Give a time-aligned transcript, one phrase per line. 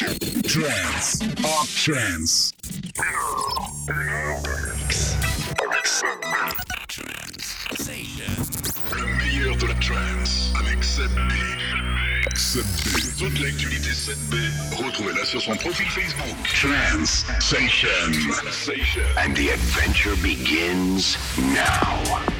[0.00, 1.20] Trans.
[1.44, 2.52] Up Trans.
[8.96, 11.32] Le meilleur de la trance avec Seb B.
[12.34, 13.18] 7B.
[13.18, 14.36] Toute l'actualité Seb B,
[14.82, 16.48] retrouvez-la sur son profil Facebook.
[16.54, 17.04] Trans
[17.38, 17.88] Station.
[19.18, 22.39] And the adventure begins now.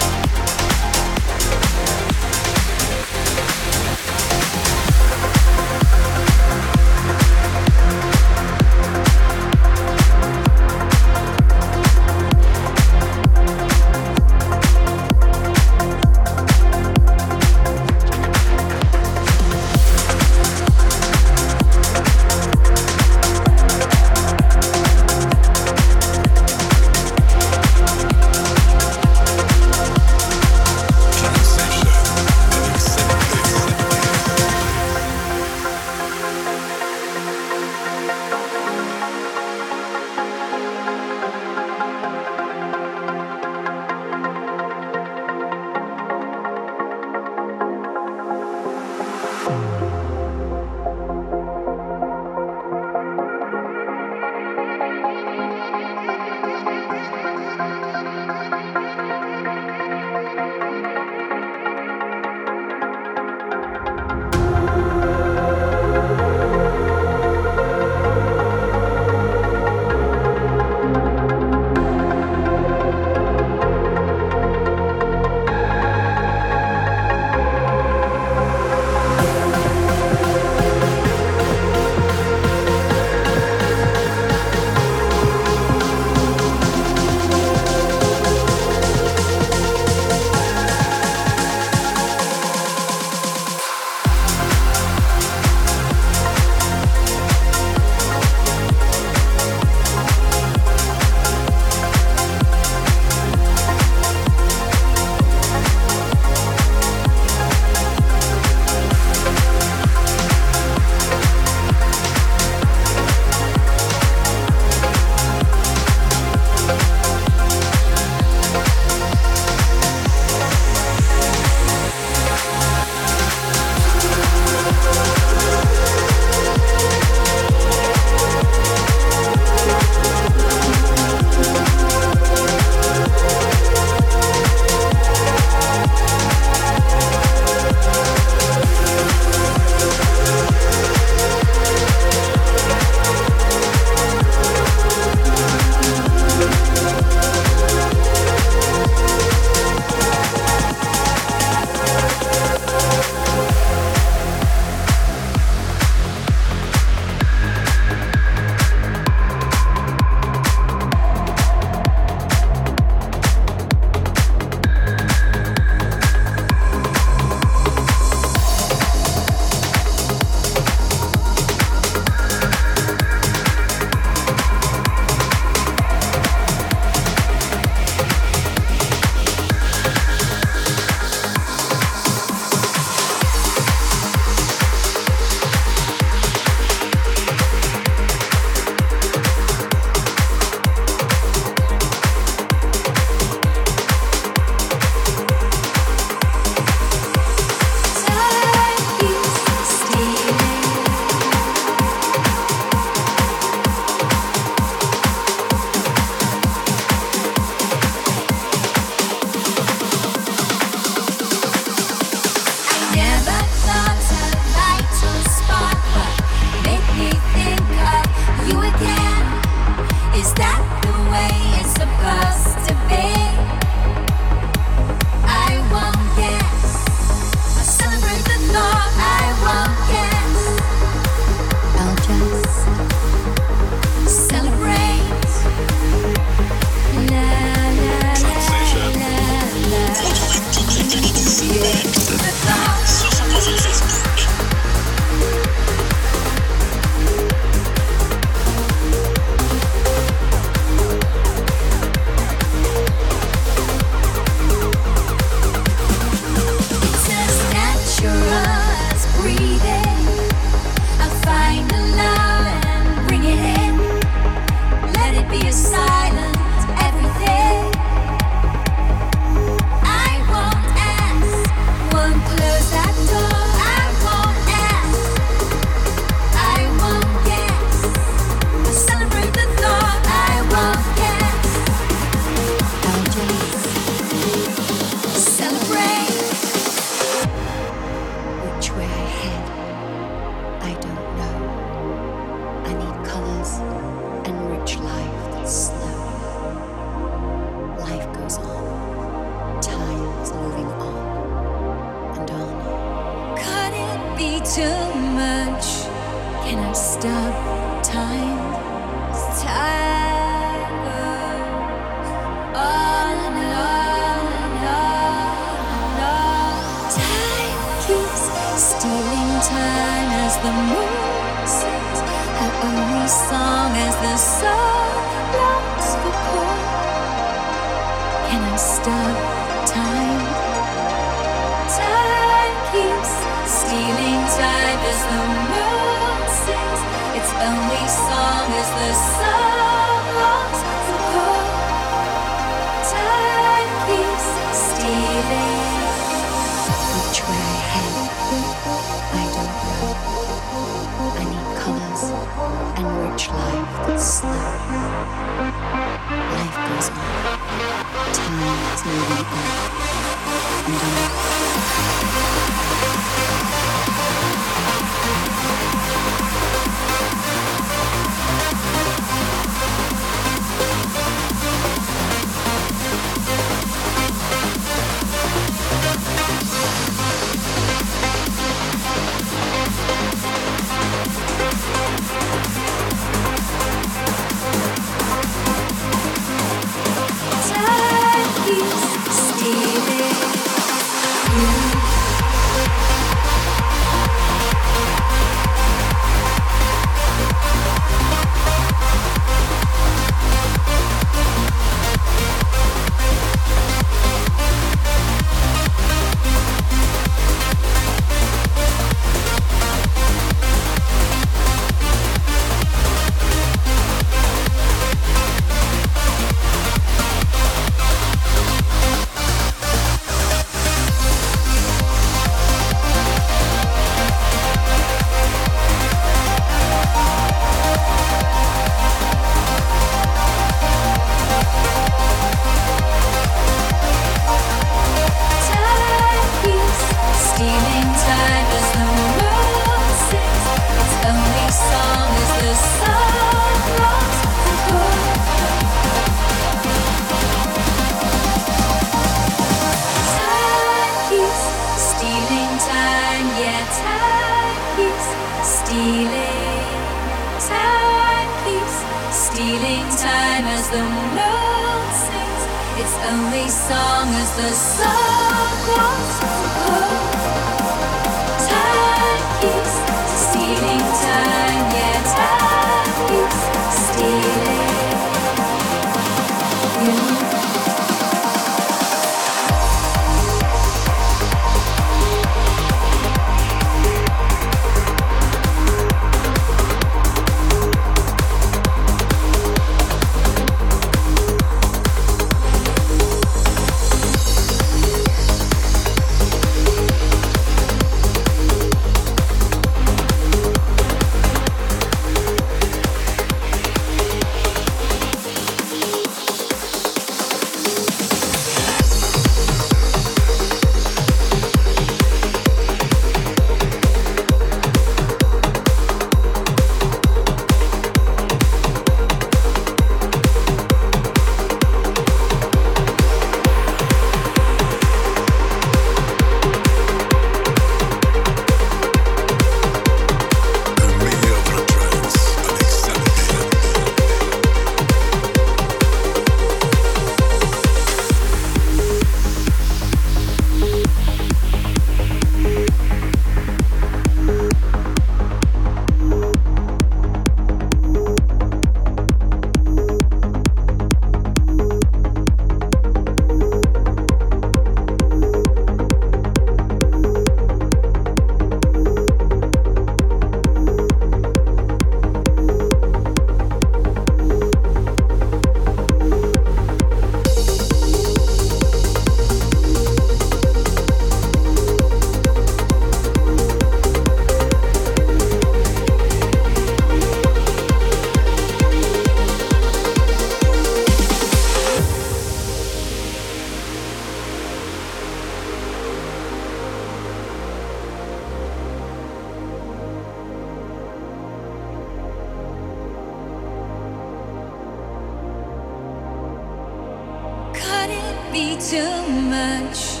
[598.32, 598.90] Be too
[599.28, 600.00] much.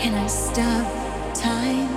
[0.00, 0.86] Can I stop
[1.34, 1.92] time?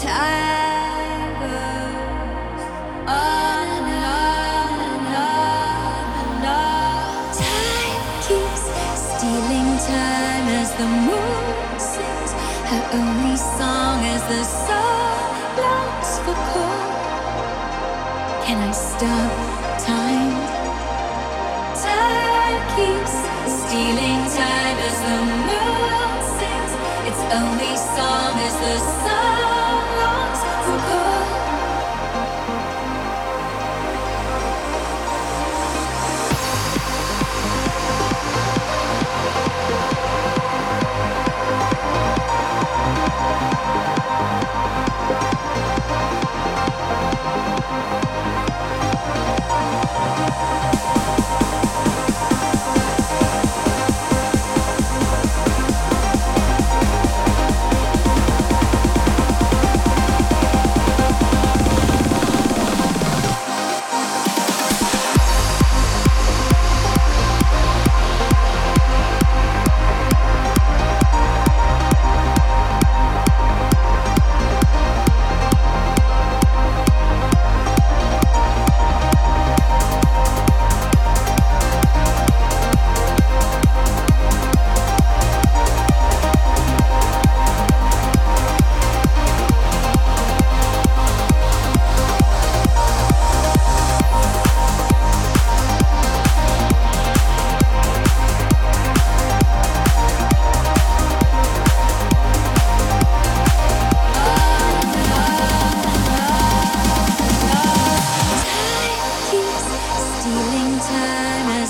[0.00, 2.62] time goes
[3.06, 7.34] on and on and on and on.
[7.36, 8.64] Time keeps
[8.96, 12.32] stealing time as the moon sings
[12.70, 17.12] her only song as the sun longs for cold.
[18.46, 19.84] Can I stop?
[19.84, 20.47] Time
[23.48, 26.72] stealing time as the moon sings.
[27.08, 29.37] Its only song is the sun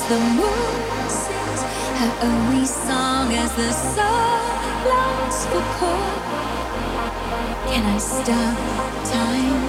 [0.09, 1.63] the moon sings
[2.01, 6.23] her only song as the sun longs for cold.
[7.69, 8.57] Can I stop
[9.05, 9.63] time?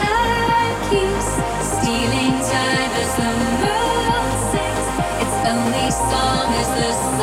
[0.00, 1.28] Time keeps
[1.72, 4.88] stealing time as the moon sings
[5.22, 7.15] its only song as the sun